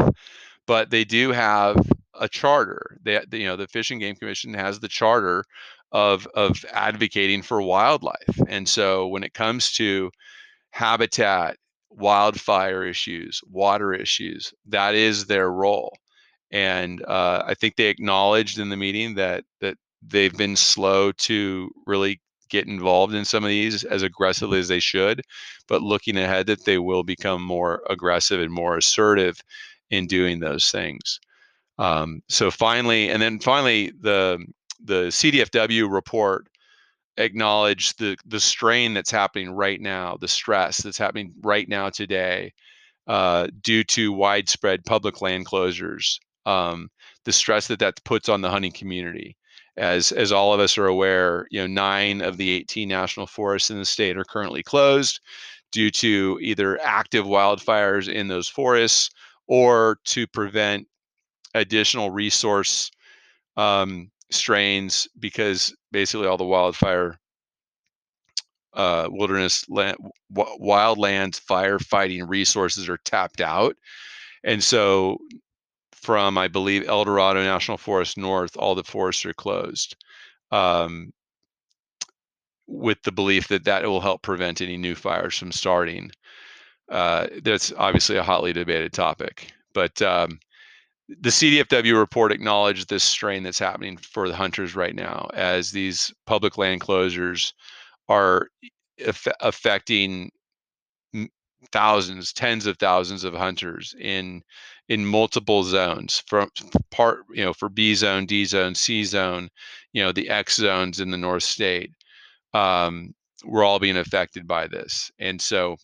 but 0.67 0.91
they 0.91 1.05
do 1.05 1.33
have 1.33 1.77
a 2.19 2.29
charter. 2.29 2.99
They 3.03 3.21
you 3.33 3.47
know 3.47 3.57
the 3.57 3.69
fish 3.69 3.91
and 3.91 4.01
game 4.01 4.17
commission 4.17 4.55
has 4.55 4.81
the 4.81 4.89
charter 4.89 5.45
of 5.93 6.27
of 6.35 6.65
advocating 6.73 7.43
for 7.43 7.63
wildlife. 7.63 8.39
And 8.49 8.69
so 8.69 9.07
when 9.09 9.25
it 9.25 9.35
comes 9.35 9.73
to 9.73 10.11
habitat 10.71 11.57
wildfire 11.91 12.85
issues 12.85 13.41
water 13.51 13.95
issues 13.95 14.53
that 14.67 14.95
is 14.95 15.27
their 15.27 15.51
role. 15.51 15.97
And 16.53 17.03
uh, 17.05 17.43
i 17.47 17.55
think 17.55 17.77
they 17.77 17.87
acknowledged 17.89 18.59
in 18.59 18.69
the 18.71 18.77
meeting 18.77 19.15
that 19.15 19.45
that 19.61 19.77
they've 20.07 20.37
been 20.37 20.57
slow 20.57 21.13
to 21.13 21.71
really 21.87 22.21
get 22.51 22.67
involved 22.67 23.15
in 23.15 23.25
some 23.25 23.45
of 23.45 23.49
these 23.49 23.85
as 23.85 24.03
aggressively 24.03 24.59
as 24.59 24.69
they 24.69 24.81
should 24.81 25.23
but 25.69 25.83
looking 25.83 26.17
ahead 26.17 26.47
that 26.47 26.65
they 26.65 26.79
will 26.79 27.03
become 27.03 27.43
more 27.43 27.83
aggressive 27.89 28.41
and 28.41 28.53
more 28.53 28.77
assertive 28.77 29.41
in 29.91 30.07
doing 30.07 30.41
those 30.41 30.71
things. 30.71 31.21
Um, 31.79 32.23
so 32.29 32.51
finally 32.51 33.11
and 33.11 33.21
then 33.21 33.41
finally 33.41 33.93
the 34.01 34.45
the 34.85 35.07
cdfw 35.07 35.91
report 35.91 36.47
acknowledged 37.17 37.99
the 37.99 38.17
the 38.27 38.39
strain 38.39 38.95
that's 38.95 39.11
happening 39.11 39.51
right 39.51 39.81
now 39.81 40.17
the 40.21 40.29
stress 40.29 40.79
that's 40.79 40.99
happening 40.99 41.33
right 41.43 41.69
now 41.69 41.91
today 41.91 42.53
uh, 43.09 43.49
due 43.61 43.83
to 43.83 44.13
widespread 44.13 44.85
public 44.85 45.21
land 45.21 45.47
closures 45.47 46.19
um, 46.47 46.91
the 47.25 47.33
stress 47.33 47.69
that 47.69 47.79
that 47.79 48.03
puts 48.05 48.29
on 48.29 48.41
the 48.41 48.51
hunting 48.51 48.73
community. 48.73 49.37
As 49.77 50.13
as 50.13 50.31
all 50.31 50.55
of 50.55 50.61
us 50.61 50.79
are 50.79 50.87
aware, 50.87 51.47
you 51.51 51.61
know, 51.61 51.67
nine 51.67 52.21
of 52.21 52.37
the 52.37 52.51
18 52.51 52.89
national 52.89 53.27
forests 53.27 53.71
in 53.71 53.79
the 53.79 53.85
state 53.85 54.17
are 54.17 54.25
currently 54.25 54.63
closed 54.63 55.21
due 55.73 55.91
to 55.91 56.39
either 56.41 56.81
active 56.83 57.25
wildfires 57.25 58.09
in 58.09 58.29
those 58.29 58.49
forests 58.49 59.11
or 59.47 59.99
to 60.05 60.27
prevent 60.27 60.87
additional 61.55 62.11
resource 62.11 62.91
um, 63.57 64.11
strains 64.31 65.09
because 65.19 65.75
basically 65.93 66.27
all 66.27 66.37
the 66.37 66.45
wildfire 66.45 67.19
uh, 68.73 69.09
wilderness 69.11 69.65
land, 69.69 69.97
w- 70.33 70.59
wildlands 70.61 71.41
firefighting 71.41 72.29
resources 72.29 72.89
are 72.89 72.99
tapped 72.99 73.41
out 73.41 73.77
and 74.45 74.63
so 74.63 75.19
from 76.05 76.37
I 76.37 76.49
believe 76.49 76.87
Eldorado 76.87 77.43
National 77.43 77.79
Forest 77.79 78.19
North, 78.19 78.57
all 78.59 78.75
the 78.75 78.85
forests 78.85 79.25
are 79.25 79.33
closed, 79.33 79.97
um, 80.53 81.13
with 82.67 83.03
the 83.03 83.13
belief 83.13 83.49
that 83.49 83.65
that 83.65 83.85
will 83.85 84.03
help 84.03 84.23
prevent 84.23 84.61
any 84.61 84.77
new 84.77 84.95
fires 84.95 85.37
from 85.37 85.51
starting. 85.51 86.11
Uh, 86.91 87.27
that's 87.43 87.73
obviously 87.79 88.17
a 88.17 88.23
hotly 88.23 88.53
debated 88.53 88.93
topic, 88.93 89.53
but 89.73 90.01
um, 90.03 90.39
the 91.09 91.31
CDFW 91.31 91.99
report 91.99 92.33
acknowledged 92.33 92.89
this 92.89 93.05
strain 93.05 93.43
that's 93.43 93.59
happening 93.59 93.97
for 93.97 94.29
the 94.29 94.37
hunters 94.37 94.75
right 94.75 94.95
now, 94.95 95.29
as 95.35 95.71
these 95.71 96.13
public 96.27 96.57
land 96.57 96.81
closures 96.81 97.53
are 98.09 98.49
affecting 99.41 100.31
thousands, 101.73 102.33
tens 102.33 102.67
of 102.67 102.79
thousands 102.79 103.25
of 103.25 103.35
hunters 103.35 103.95
in 104.01 104.43
in 104.89 105.05
multiple 105.05 105.63
zones 105.63 106.23
from 106.27 106.51
part 106.91 107.25
you 107.33 107.45
know 107.45 107.53
for 107.53 107.69
B 107.69 107.95
zone, 107.95 108.27
D 108.27 108.45
zone, 108.45 108.75
C 108.75 109.05
zone, 109.05 109.49
you 109.93 110.03
know 110.03 110.13
the 110.13 110.29
X 110.29 110.57
zones 110.57 111.01
in 111.01 111.11
the 111.11 111.19
North 111.19 111.43
State. 111.43 111.91
Um, 112.55 113.15
we're 113.45 113.65
all 113.65 113.79
being 113.79 113.97
affected 113.97 114.47
by 114.47 114.67
this, 114.69 115.11
and 115.19 115.41
so 115.41 115.77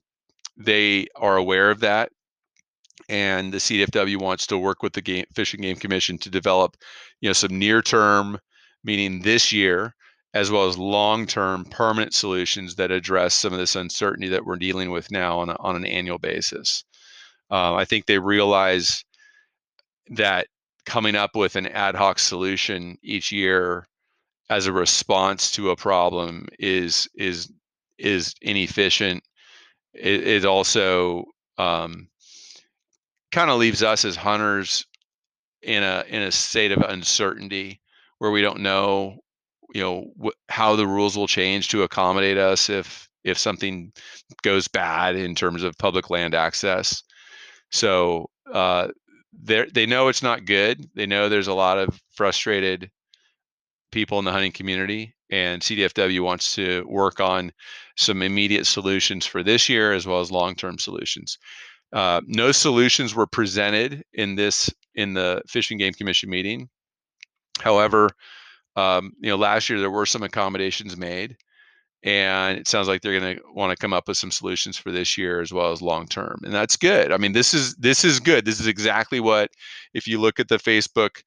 they 0.61 1.07
are 1.17 1.37
aware 1.37 1.71
of 1.71 1.81
that. 1.81 2.11
And 3.09 3.53
the 3.53 3.59
CDFW 3.59 4.21
wants 4.21 4.47
to 4.49 4.59
work 4.59 4.83
with 4.83 4.93
the 4.93 5.03
game, 5.03 5.25
Fish 5.35 5.55
and 5.55 5.63
Game 5.63 5.77
Commission 5.77 6.17
to 6.19 6.31
develop, 6.31 6.77
you 7.21 7.29
know, 7.29 7.33
some 7.33 7.59
near-term, 7.59 8.39
meaning 8.85 9.23
this 9.23 9.51
year, 9.51 9.95
as 10.33 10.51
well 10.51 10.69
as 10.69 10.79
long-term 10.79 11.65
permanent 11.65 12.15
solutions 12.15 12.77
that 12.77 12.93
address 12.93 13.35
some 13.35 13.53
of 13.53 13.59
this 13.59 13.75
uncertainty 13.75 14.29
that 14.29 14.45
we're 14.45 14.57
dealing 14.57 14.93
with 14.93 15.11
now 15.11 15.41
on, 15.41 15.49
a, 15.49 15.57
on 15.59 15.75
an 15.75 15.85
annual 15.85 16.19
basis. 16.19 16.85
Uh, 17.51 17.75
I 17.75 17.85
think 17.85 18.07
they 18.07 18.21
realize 18.21 19.05
that 20.11 20.47
coming 20.87 21.17
up 21.17 21.35
with 21.35 21.57
an 21.57 21.67
ad 21.67 21.97
hoc 21.97 22.19
solution 22.19 22.97
each 23.03 23.33
year 23.33 23.89
as 24.49 24.67
a 24.67 24.73
response 24.73 25.53
to 25.53 25.71
a 25.71 25.77
problem 25.77 26.47
is 26.59 27.09
is 27.15 27.51
is 27.99 28.35
inefficient. 28.43 29.23
It, 29.95 30.27
it 30.27 30.45
also 30.45 31.25
um, 31.59 32.09
kind 33.33 33.51
of 33.51 33.59
leaves 33.59 33.83
us 33.83 34.05
as 34.05 34.17
hunters 34.17 34.87
in 35.63 35.83
a 35.83 36.05
in 36.09 36.23
a 36.23 36.33
state 36.33 36.73
of 36.73 36.79
uncertainty 36.79 37.81
where 38.19 38.31
we 38.31 38.41
don't 38.41 38.61
know 38.61 39.19
you 39.75 39.81
know 39.83 40.11
wh- 40.23 40.53
how 40.53 40.75
the 40.77 40.87
rules 40.87 41.17
will 41.17 41.27
change 41.27 41.69
to 41.69 41.83
accommodate 41.83 42.39
us 42.39 42.71
if 42.71 43.09
if 43.25 43.39
something 43.39 43.93
goes 44.43 44.69
bad 44.69 45.17
in 45.17 45.35
terms 45.35 45.63
of 45.63 45.77
public 45.79 46.09
land 46.09 46.35
access. 46.35 47.03
So 47.71 48.31
uh, 48.53 48.89
they 49.33 49.67
they 49.73 49.87
know 49.87 50.09
it's 50.09 50.23
not 50.23 50.45
good. 50.45 50.89
They 50.95 51.07
know 51.07 51.29
there's 51.29 51.49
a 51.49 51.55
lot 51.55 51.79
of 51.79 52.01
frustrated 52.13 52.91
people 53.93 54.19
in 54.19 54.25
the 54.25 54.33
hunting 54.33 54.53
community, 54.53 55.15
and 55.31 55.63
CDFW 55.63 56.23
wants 56.23 56.55
to 56.57 56.85
work 56.89 57.21
on 57.21 57.53
some 57.97 58.23
immediate 58.23 58.67
solutions 58.67 59.27
for 59.27 59.43
this 59.43 59.69
year 59.69 59.93
as 59.93 60.07
well 60.07 60.21
as 60.21 60.31
long-term 60.31 60.79
solutions. 60.79 61.39
Uh, 61.93 62.21
no 62.27 62.53
solutions 62.53 63.15
were 63.15 63.27
presented 63.27 64.05
in 64.13 64.37
this 64.37 64.71
in 64.95 65.15
the 65.15 65.43
Fish 65.49 65.71
and 65.71 65.81
Game 65.81 65.93
Commission 65.93 66.31
meeting. 66.31 66.69
However, 67.61 68.11
um, 68.77 69.13
you 69.21 69.31
know, 69.31 69.37
last 69.37 69.69
year 69.69 69.81
there 69.81 69.91
were 69.91 70.07
some 70.07 70.23
accommodations 70.23 70.97
made, 70.97 71.37
and 72.05 72.59
it 72.59 72.69
sounds 72.69 72.87
like 72.87 73.03
they're 73.03 73.19
going 73.19 73.37
to 73.37 73.43
want 73.55 73.71
to 73.71 73.77
come 73.77 73.93
up 73.93 74.07
with 74.09 74.17
some 74.17 74.31
solutions 74.31 74.77
for 74.77 74.93
this 74.93 75.19
year 75.19 75.41
as 75.41 75.53
well 75.53 75.73
as 75.73 75.83
long 75.83 76.07
term, 76.07 76.41
and 76.45 76.55
that's 76.55 76.77
good. 76.77 77.13
I 77.13 77.17
mean, 77.17 77.33
this 77.33 77.55
is 77.55 77.75
this 77.75 78.05
is 78.05 78.21
good. 78.21 78.45
This 78.45 78.61
is 78.61 78.67
exactly 78.67 79.21
what, 79.21 79.51
if 79.93 80.07
you 80.07 80.21
look 80.21 80.39
at 80.39 80.49
the 80.49 80.59
Facebook, 80.59 81.23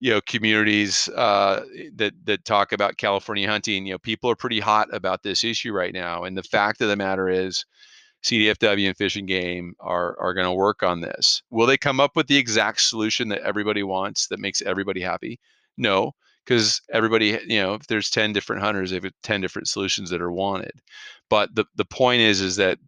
you 0.00 0.10
know, 0.10 0.20
communities 0.26 1.08
uh, 1.10 1.64
that 1.94 2.14
that 2.24 2.44
talk 2.44 2.72
about 2.72 2.96
California 2.96 3.48
hunting, 3.48 3.86
you 3.86 3.94
know, 3.94 3.98
people 3.98 4.30
are 4.30 4.36
pretty 4.36 4.60
hot 4.60 4.88
about 4.92 5.22
this 5.22 5.44
issue 5.44 5.72
right 5.72 5.94
now, 5.94 6.24
and 6.24 6.36
the 6.36 6.42
fact 6.42 6.80
of 6.80 6.88
the 6.88 6.96
matter 6.96 7.28
is. 7.28 7.64
CDFW 8.22 8.86
and 8.86 8.96
Fish 8.98 9.16
and 9.16 9.26
Game 9.26 9.72
are 9.80 10.14
are 10.20 10.34
going 10.34 10.44
to 10.44 10.52
work 10.52 10.82
on 10.82 11.00
this. 11.00 11.42
Will 11.48 11.66
they 11.66 11.78
come 11.78 12.00
up 12.00 12.16
with 12.16 12.26
the 12.26 12.36
exact 12.36 12.82
solution 12.82 13.30
that 13.30 13.40
everybody 13.40 13.82
wants 13.82 14.26
that 14.26 14.38
makes 14.38 14.60
everybody 14.60 15.00
happy? 15.00 15.40
No, 15.78 16.12
because 16.44 16.80
everybody 16.92 17.38
you 17.46 17.60
know 17.60 17.74
if 17.74 17.86
there's 17.86 18.10
10 18.10 18.32
different 18.32 18.62
hunters 18.62 18.90
they 18.90 18.96
have 18.96 19.12
10 19.22 19.40
different 19.40 19.68
solutions 19.68 20.10
that 20.10 20.20
are 20.20 20.32
wanted 20.32 20.72
but 21.28 21.54
the, 21.54 21.64
the 21.76 21.84
point 21.84 22.20
is 22.20 22.40
is 22.40 22.56
that 22.56 22.78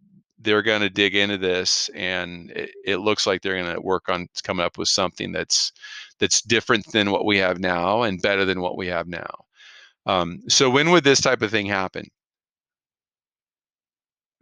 they're 0.43 0.61
going 0.61 0.81
to 0.81 0.89
dig 0.89 1.15
into 1.15 1.37
this 1.37 1.89
and 1.95 2.51
it, 2.51 2.71
it 2.85 2.97
looks 2.97 3.25
like 3.25 3.41
they're 3.41 3.61
going 3.61 3.73
to 3.73 3.81
work 3.81 4.09
on 4.09 4.27
coming 4.43 4.65
up 4.65 4.77
with 4.77 4.87
something 4.87 5.31
that's 5.31 5.71
that's 6.19 6.41
different 6.41 6.85
than 6.91 7.11
what 7.11 7.25
we 7.25 7.37
have 7.37 7.59
now 7.59 8.03
and 8.03 8.21
better 8.21 8.45
than 8.45 8.61
what 8.61 8.77
we 8.77 8.87
have 8.87 9.07
now 9.07 9.45
um, 10.05 10.41
so 10.47 10.69
when 10.69 10.91
would 10.91 11.03
this 11.03 11.21
type 11.21 11.41
of 11.41 11.51
thing 11.51 11.65
happen 11.65 12.05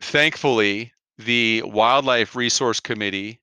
thankfully 0.02 0.92
the 1.18 1.62
wildlife 1.66 2.36
resource 2.36 2.80
committee 2.80 3.42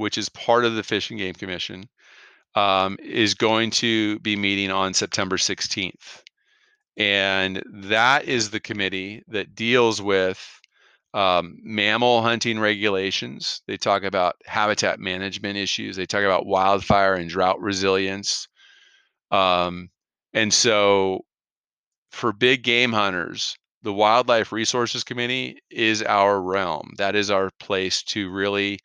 which 0.00 0.16
is 0.16 0.30
part 0.30 0.64
of 0.64 0.74
the 0.74 0.82
Fish 0.82 1.10
and 1.10 1.18
Game 1.18 1.34
Commission, 1.34 1.86
um, 2.54 2.96
is 3.02 3.34
going 3.34 3.70
to 3.70 4.18
be 4.20 4.34
meeting 4.34 4.70
on 4.70 4.94
September 4.94 5.36
16th. 5.36 6.22
And 6.96 7.62
that 7.70 8.24
is 8.24 8.48
the 8.48 8.60
committee 8.60 9.22
that 9.28 9.54
deals 9.54 10.00
with 10.00 10.59
um, 11.14 11.58
mammal 11.62 12.22
hunting 12.22 12.60
regulations. 12.60 13.62
They 13.66 13.76
talk 13.76 14.04
about 14.04 14.36
habitat 14.46 15.00
management 15.00 15.56
issues. 15.56 15.96
They 15.96 16.06
talk 16.06 16.22
about 16.22 16.46
wildfire 16.46 17.14
and 17.14 17.28
drought 17.28 17.60
resilience. 17.60 18.48
Um, 19.30 19.90
and 20.32 20.52
so, 20.52 21.24
for 22.12 22.32
big 22.32 22.62
game 22.62 22.92
hunters, 22.92 23.56
the 23.82 23.92
Wildlife 23.92 24.52
Resources 24.52 25.04
Committee 25.04 25.58
is 25.70 26.02
our 26.02 26.40
realm. 26.40 26.92
That 26.98 27.16
is 27.16 27.30
our 27.30 27.50
place 27.58 28.02
to 28.04 28.30
really 28.30 28.78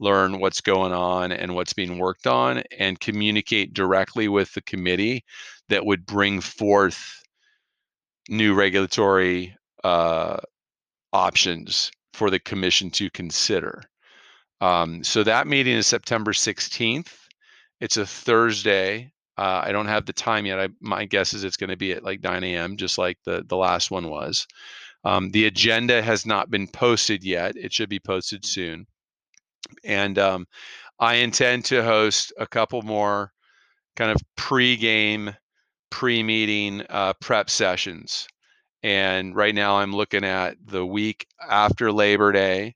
learn 0.00 0.40
what's 0.40 0.60
going 0.60 0.92
on 0.92 1.30
and 1.30 1.54
what's 1.54 1.74
being 1.74 1.98
worked 1.98 2.26
on 2.26 2.62
and 2.78 2.98
communicate 3.00 3.74
directly 3.74 4.28
with 4.28 4.52
the 4.54 4.62
committee 4.62 5.22
that 5.68 5.84
would 5.84 6.06
bring 6.06 6.40
forth 6.40 7.22
new 8.28 8.54
regulatory 8.54 9.54
uh, 9.84 10.38
options 11.12 11.90
for 12.12 12.30
the 12.30 12.38
commission 12.38 12.90
to 12.90 13.10
consider. 13.10 13.82
Um, 14.60 15.02
so 15.02 15.22
that 15.24 15.46
meeting 15.46 15.74
is 15.74 15.86
September 15.86 16.32
16th. 16.32 17.12
It's 17.80 17.96
a 17.96 18.06
Thursday. 18.06 19.12
Uh, 19.38 19.62
I 19.64 19.72
don't 19.72 19.86
have 19.86 20.04
the 20.04 20.12
time 20.12 20.44
yet. 20.44 20.60
I, 20.60 20.68
my 20.80 21.06
guess 21.06 21.32
is 21.32 21.44
it's 21.44 21.56
going 21.56 21.70
to 21.70 21.76
be 21.76 21.92
at 21.92 22.04
like 22.04 22.22
9 22.22 22.44
a.m., 22.44 22.76
just 22.76 22.98
like 22.98 23.16
the 23.24 23.42
the 23.48 23.56
last 23.56 23.90
one 23.90 24.10
was. 24.10 24.46
Um, 25.04 25.30
the 25.30 25.46
agenda 25.46 26.02
has 26.02 26.26
not 26.26 26.50
been 26.50 26.68
posted 26.68 27.24
yet. 27.24 27.56
It 27.56 27.72
should 27.72 27.88
be 27.88 28.00
posted 28.00 28.44
soon. 28.44 28.86
And 29.82 30.18
um, 30.18 30.46
I 30.98 31.14
intend 31.14 31.64
to 31.66 31.82
host 31.82 32.32
a 32.38 32.46
couple 32.46 32.82
more 32.82 33.32
kind 33.96 34.10
of 34.10 34.18
pre-game, 34.36 35.34
pre-meeting 35.90 36.82
uh, 36.90 37.14
prep 37.20 37.48
sessions. 37.48 38.28
And 38.82 39.36
right 39.36 39.54
now, 39.54 39.78
I'm 39.78 39.94
looking 39.94 40.24
at 40.24 40.56
the 40.64 40.84
week 40.84 41.26
after 41.48 41.92
Labor 41.92 42.32
Day 42.32 42.74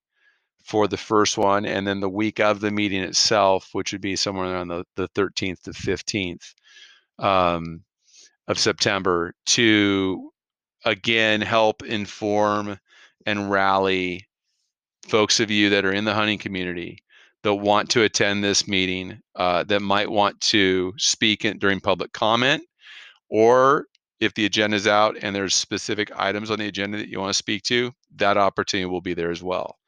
for 0.64 0.88
the 0.88 0.96
first 0.96 1.38
one, 1.38 1.64
and 1.66 1.86
then 1.86 2.00
the 2.00 2.08
week 2.08 2.40
of 2.40 2.60
the 2.60 2.70
meeting 2.70 3.02
itself, 3.02 3.68
which 3.72 3.92
would 3.92 4.00
be 4.00 4.16
somewhere 4.16 4.52
around 4.52 4.68
the, 4.68 4.84
the 4.96 5.08
13th 5.08 5.62
to 5.62 5.70
15th 5.70 6.54
um, 7.18 7.82
of 8.48 8.58
September, 8.58 9.34
to 9.46 10.30
again 10.84 11.40
help 11.40 11.82
inform 11.82 12.78
and 13.26 13.50
rally 13.50 14.26
folks 15.08 15.40
of 15.40 15.50
you 15.50 15.70
that 15.70 15.84
are 15.84 15.92
in 15.92 16.04
the 16.04 16.14
hunting 16.14 16.38
community 16.38 16.98
that 17.42 17.54
want 17.54 17.90
to 17.90 18.02
attend 18.02 18.42
this 18.42 18.66
meeting, 18.66 19.20
uh, 19.36 19.64
that 19.64 19.80
might 19.80 20.10
want 20.10 20.40
to 20.40 20.92
speak 20.96 21.44
in, 21.44 21.58
during 21.58 21.78
public 21.78 22.12
comment, 22.12 22.62
or 23.28 23.86
if 24.24 24.34
the 24.34 24.46
agenda 24.46 24.76
is 24.76 24.86
out 24.86 25.16
and 25.22 25.34
there's 25.34 25.54
specific 25.54 26.10
items 26.16 26.50
on 26.50 26.58
the 26.58 26.68
agenda 26.68 26.98
that 26.98 27.08
you 27.08 27.20
want 27.20 27.30
to 27.30 27.34
speak 27.38 27.62
to, 27.64 27.92
that 28.16 28.36
opportunity 28.36 28.86
will 28.86 29.00
be 29.00 29.14
there 29.14 29.30
as 29.30 29.42
well. 29.42 29.78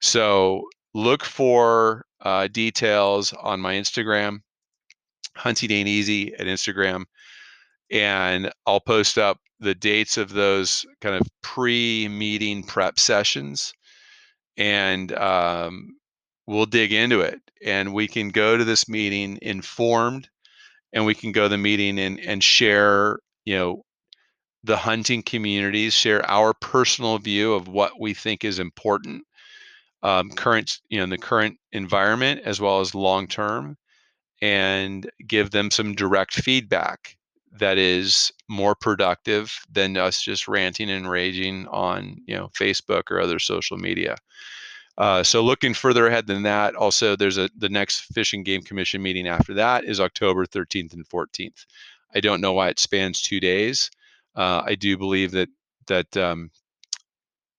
So 0.00 0.64
look 0.94 1.24
for 1.24 2.04
uh, 2.20 2.48
details 2.48 3.32
on 3.32 3.60
my 3.60 3.74
Instagram, 3.74 4.40
Hunting 5.36 5.70
Ain't 5.70 5.88
Easy 5.88 6.34
at 6.34 6.46
Instagram, 6.46 7.04
and 7.90 8.50
I'll 8.66 8.80
post 8.80 9.18
up 9.18 9.38
the 9.60 9.74
dates 9.74 10.16
of 10.16 10.30
those 10.30 10.84
kind 11.00 11.14
of 11.14 11.26
pre-meeting 11.42 12.62
prep 12.64 12.98
sessions, 12.98 13.72
and 14.56 15.12
um, 15.12 15.96
we'll 16.46 16.66
dig 16.66 16.92
into 16.92 17.20
it, 17.20 17.40
and 17.64 17.94
we 17.94 18.08
can 18.08 18.30
go 18.30 18.56
to 18.56 18.64
this 18.64 18.88
meeting 18.88 19.38
informed, 19.42 20.28
and 20.92 21.06
we 21.06 21.14
can 21.14 21.32
go 21.32 21.44
to 21.44 21.48
the 21.48 21.58
meeting 21.58 21.98
and 21.98 22.18
and 22.20 22.42
share, 22.42 23.18
you 23.46 23.56
know, 23.56 23.84
the 24.64 24.76
hunting 24.76 25.22
communities, 25.22 25.94
share 25.94 26.28
our 26.28 26.52
personal 26.52 27.18
view 27.18 27.54
of 27.54 27.68
what 27.68 27.92
we 27.98 28.12
think 28.12 28.44
is 28.44 28.58
important 28.58 29.24
um, 30.02 30.30
current, 30.30 30.80
you 30.88 30.98
know, 30.98 31.04
in 31.04 31.10
the 31.10 31.18
current 31.18 31.58
environment 31.72 32.42
as 32.44 32.60
well 32.60 32.80
as 32.80 32.94
long 32.94 33.26
term, 33.26 33.76
and 34.42 35.10
give 35.26 35.50
them 35.50 35.70
some 35.70 35.94
direct 35.94 36.34
feedback 36.34 37.16
that 37.58 37.78
is 37.78 38.30
more 38.48 38.74
productive 38.74 39.58
than 39.72 39.96
us 39.96 40.22
just 40.22 40.46
ranting 40.46 40.90
and 40.90 41.08
raging 41.08 41.66
on, 41.68 42.16
you 42.26 42.36
know, 42.36 42.48
Facebook 42.48 43.10
or 43.10 43.20
other 43.20 43.38
social 43.38 43.78
media. 43.78 44.16
Uh, 44.98 45.22
so 45.22 45.42
looking 45.42 45.74
further 45.74 46.06
ahead 46.06 46.26
than 46.26 46.42
that, 46.42 46.74
also 46.74 47.16
there's 47.16 47.38
a 47.38 47.50
the 47.56 47.68
next 47.68 48.00
Fish 48.14 48.32
and 48.32 48.44
Game 48.44 48.62
Commission 48.62 49.02
meeting 49.02 49.28
after 49.28 49.54
that 49.54 49.84
is 49.84 50.00
October 50.00 50.46
13th 50.46 50.94
and 50.94 51.06
14th. 51.08 51.66
I 52.16 52.20
don't 52.20 52.40
know 52.40 52.54
why 52.54 52.70
it 52.70 52.78
spans 52.78 53.20
two 53.20 53.40
days. 53.40 53.90
Uh, 54.34 54.62
I 54.64 54.74
do 54.74 54.96
believe 54.96 55.32
that 55.32 55.50
that 55.86 56.16
um, 56.16 56.50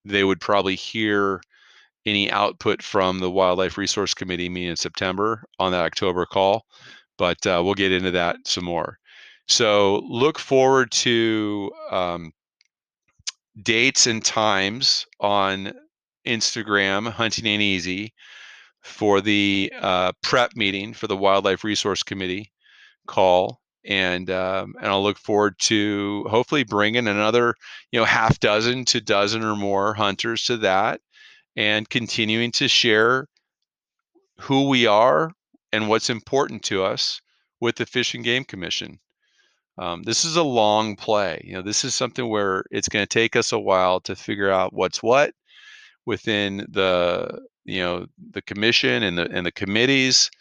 they 0.04 0.24
would 0.24 0.41
probably 0.41 0.76
hear 0.76 1.41
any 2.08 2.32
output 2.32 2.82
from 2.82 3.20
the 3.20 3.30
Wildlife 3.30 3.78
Resource 3.78 4.13
Committee 4.15 4.50
meeting 4.50 4.72
in 4.72 4.76
September 4.76 5.43
on 5.60 5.72
that 5.74 5.86
October 5.86 6.26
call, 6.26 6.65
but 7.17 7.46
uh, 7.46 7.62
we'll 7.63 7.76
get 7.76 7.91
into 7.91 8.12
that 8.12 8.38
some 8.46 8.65
more. 8.65 8.98
So 9.48 10.00
look 10.08 10.39
forward 10.39 10.91
to 10.91 11.72
um, 11.91 12.32
dates 13.62 14.08
and 14.08 14.24
times 14.26 15.06
on 15.20 15.72
Instagram, 16.26 17.10
Hunting 17.12 17.46
Ain't 17.46 17.62
Easy, 17.62 18.13
for 18.82 19.22
the 19.22 19.72
uh, 19.80 20.13
prep 20.24 20.56
meeting 20.56 20.93
for 20.93 21.08
the 21.08 21.17
Wildlife 21.17 21.63
Resource 21.63 22.04
Committee 22.04 22.52
call. 23.06 23.62
And 23.88 24.30
um, 24.30 24.76
and 24.78 24.88
I'll 24.88 25.02
look 25.02 25.17
forward 25.17 25.58
to 25.60 26.26
hopefully 26.30 26.63
bringing 26.63 27.08
another 27.08 27.56
you 27.91 28.00
know 28.00 28.06
half 28.06 28.39
dozen 28.39 28.86
to 28.86 29.02
dozen 29.02 29.43
or 29.43 29.56
more 29.56 29.93
hunters 29.93 30.43
to 30.45 30.58
that, 30.58 31.02
and 31.56 31.89
continuing 31.89 32.52
to 32.54 32.67
share 32.67 33.28
who 34.39 34.67
we 34.67 34.86
are 34.86 35.32
and 35.71 35.89
what's 35.89 36.10
important 36.10 36.63
to 36.63 36.84
us 36.84 37.21
with 37.60 37.78
the 37.78 37.86
Fish 37.86 38.13
and 38.13 38.23
Game 38.23 38.43
Commission. 38.43 39.00
Um, 39.78 40.04
this 40.04 40.26
is 40.26 40.36
a 40.36 40.43
long 40.43 40.95
play. 40.95 41.41
You 41.43 41.54
know, 41.54 41.62
this 41.62 41.84
is 41.86 41.93
something 41.93 42.28
where 42.28 42.65
it's 42.71 42.89
going 42.89 43.04
to 43.04 43.08
take 43.08 43.36
us 43.36 43.52
a 43.52 43.60
while 43.60 44.00
to 44.02 44.15
figure 44.15 44.50
out 44.50 44.73
what's 44.73 45.04
what 45.04 45.34
within 46.06 46.65
the 46.69 47.41
you 47.65 47.82
know 47.82 48.08
the 48.32 48.41
commission 48.41 49.04
and 49.04 49.17
the 49.17 49.30
and 49.30 49.45
the 49.45 49.52
committees, 49.52 50.32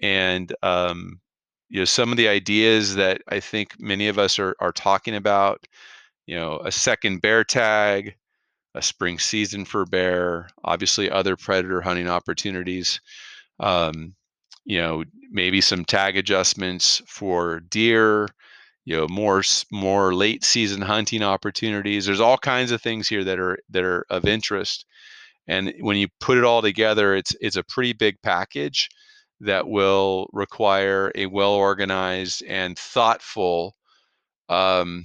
and 0.00 0.54
um, 0.62 1.20
you 1.68 1.80
know 1.80 1.84
some 1.84 2.10
of 2.10 2.16
the 2.16 2.28
ideas 2.28 2.94
that 2.96 3.22
I 3.28 3.40
think 3.40 3.78
many 3.78 4.08
of 4.08 4.18
us 4.18 4.38
are 4.38 4.54
are 4.60 4.72
talking 4.72 5.14
about. 5.14 5.66
You 6.26 6.36
know, 6.36 6.58
a 6.64 6.72
second 6.72 7.20
bear 7.22 7.44
tag, 7.44 8.16
a 8.74 8.82
spring 8.82 9.18
season 9.18 9.64
for 9.64 9.86
bear, 9.86 10.48
obviously 10.64 11.10
other 11.10 11.36
predator 11.36 11.80
hunting 11.80 12.08
opportunities. 12.08 13.00
Um, 13.60 14.14
you 14.64 14.78
know, 14.78 15.04
maybe 15.30 15.60
some 15.60 15.84
tag 15.84 16.16
adjustments 16.16 17.02
for 17.08 17.60
deer. 17.60 18.28
You 18.84 18.96
know, 18.96 19.08
more 19.08 19.42
more 19.72 20.14
late 20.14 20.44
season 20.44 20.82
hunting 20.82 21.22
opportunities. 21.22 22.06
There's 22.06 22.20
all 22.20 22.38
kinds 22.38 22.70
of 22.72 22.82
things 22.82 23.08
here 23.08 23.24
that 23.24 23.38
are 23.40 23.58
that 23.70 23.84
are 23.84 24.06
of 24.10 24.26
interest, 24.26 24.86
and 25.48 25.74
when 25.80 25.96
you 25.96 26.08
put 26.20 26.38
it 26.38 26.44
all 26.44 26.62
together, 26.62 27.14
it's 27.16 27.34
it's 27.40 27.56
a 27.56 27.64
pretty 27.64 27.92
big 27.94 28.16
package 28.22 28.88
that 29.40 29.68
will 29.68 30.28
require 30.32 31.12
a 31.14 31.26
well 31.26 31.52
organized 31.52 32.42
and 32.44 32.78
thoughtful 32.78 33.74
um, 34.48 35.04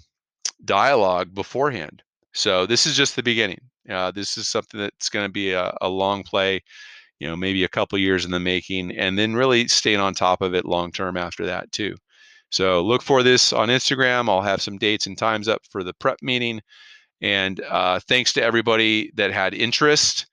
dialogue 0.63 1.34
beforehand. 1.34 2.02
So 2.34 2.65
this 2.65 2.86
is 2.86 2.96
just 2.96 3.15
the 3.15 3.24
beginning. 3.24 3.60
Uh, 3.89 4.12
this 4.12 4.38
is 4.38 4.48
something 4.48 4.80
that's 4.80 5.10
going 5.10 5.26
to 5.26 5.32
be 5.32 5.52
a, 5.52 5.76
a, 5.82 5.89
long 5.89 6.24
play, 6.24 6.62
you 7.20 7.28
know, 7.28 7.36
maybe 7.36 7.63
a 7.63 7.70
couple 7.70 7.98
years 7.98 8.26
in 8.26 8.32
the 8.32 8.39
making, 8.39 8.96
and 8.96 9.17
then 9.17 9.34
really 9.34 9.67
staying 9.67 10.00
on 10.00 10.13
top 10.13 10.41
of 10.41 10.54
it 10.54 10.65
long 10.65 10.91
term 10.91 11.17
after 11.17 11.46
that 11.46 11.72
too. 11.72 11.96
So 12.52 12.82
look 12.82 13.02
for 13.02 13.24
this 13.24 13.54
on 13.54 13.70
Instagram. 13.70 14.30
I'll 14.30 14.41
have 14.41 14.62
some 14.62 14.78
dates 14.78 15.08
and 15.08 15.17
times 15.17 15.48
up 15.48 15.62
for 15.70 15.84
the 15.84 15.94
prep 15.94 16.17
meeting. 16.22 16.62
And 17.22 17.62
uh, 17.62 18.00
thanks 18.08 18.34
to 18.34 18.44
everybody 18.44 19.12
that 19.15 19.32
had 19.32 19.54
interest 19.54 20.28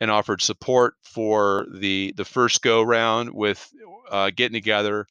and 0.00 0.10
offered 0.10 0.42
support 0.42 0.94
for 1.02 1.66
the 1.72 2.12
the 2.16 2.24
first 2.24 2.62
go 2.62 2.82
round 2.82 3.30
with 3.32 3.68
uh, 4.10 4.30
getting 4.34 4.54
together 4.54 5.06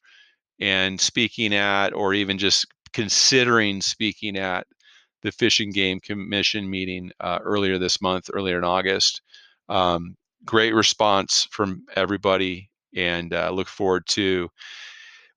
and 0.60 1.00
speaking 1.00 1.54
at, 1.54 1.94
or 1.94 2.12
even 2.12 2.38
just 2.38 2.66
considering 2.92 3.80
speaking 3.80 4.36
at 4.36 4.66
the 5.22 5.32
Fish 5.32 5.60
and 5.60 5.72
Game 5.72 6.00
Commission 6.00 6.68
meeting 6.68 7.10
uh, 7.20 7.38
earlier 7.42 7.78
this 7.78 8.00
month, 8.00 8.30
earlier 8.32 8.58
in 8.58 8.64
August. 8.64 9.22
Um, 9.68 10.16
great 10.44 10.74
response 10.74 11.46
from 11.50 11.84
everybody, 11.94 12.70
and 12.94 13.32
uh, 13.32 13.50
look 13.50 13.68
forward 13.68 14.06
to 14.08 14.48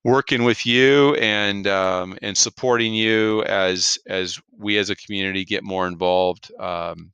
working 0.04 0.44
with 0.44 0.66
you 0.66 1.16
and 1.16 1.68
um, 1.68 2.18
and 2.22 2.38
supporting 2.38 2.94
you 2.94 3.44
as 3.44 3.98
as 4.08 4.40
we 4.58 4.78
as 4.78 4.90
a 4.90 4.96
community 4.96 5.46
get 5.46 5.64
more 5.64 5.88
involved 5.88 6.52
um, 6.60 7.12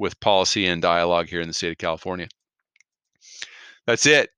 with 0.00 0.18
policy 0.20 0.66
and 0.66 0.82
dialogue 0.82 1.28
here 1.28 1.42
in 1.42 1.48
the 1.48 1.54
state 1.54 1.72
of 1.72 1.78
California. 1.78 2.26
That's 3.86 4.06
it. 4.06 4.30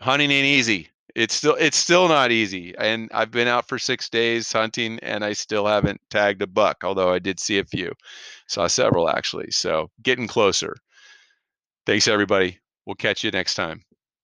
hunting 0.00 0.30
ain't 0.30 0.46
easy. 0.46 0.88
It's 1.14 1.34
still 1.34 1.54
it's 1.56 1.76
still 1.76 2.08
not 2.08 2.32
easy. 2.32 2.74
And 2.78 3.10
I've 3.12 3.30
been 3.30 3.46
out 3.46 3.68
for 3.68 3.78
six 3.78 4.08
days 4.08 4.50
hunting 4.50 4.98
and 5.02 5.22
I 5.22 5.34
still 5.34 5.66
haven't 5.66 6.00
tagged 6.08 6.40
a 6.40 6.46
buck, 6.46 6.82
although 6.82 7.12
I 7.12 7.18
did 7.18 7.38
see 7.38 7.58
a 7.58 7.64
few. 7.64 7.92
Saw 8.48 8.66
several 8.66 9.10
actually. 9.10 9.50
So 9.50 9.90
getting 10.02 10.26
closer. 10.26 10.74
Thanks 11.84 12.08
everybody. 12.08 12.58
We'll 12.86 12.96
catch 12.96 13.22
you 13.22 13.30
next 13.30 13.54
time. 13.54 13.84